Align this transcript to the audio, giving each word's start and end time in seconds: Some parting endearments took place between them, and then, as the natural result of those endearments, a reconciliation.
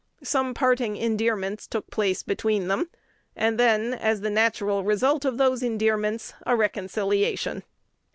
Some 0.23 0.55
parting 0.55 0.97
endearments 0.97 1.67
took 1.67 1.91
place 1.91 2.23
between 2.23 2.69
them, 2.69 2.89
and 3.35 3.59
then, 3.59 3.93
as 3.93 4.21
the 4.21 4.31
natural 4.31 4.83
result 4.83 5.25
of 5.25 5.37
those 5.37 5.61
endearments, 5.61 6.33
a 6.43 6.55
reconciliation. 6.55 7.61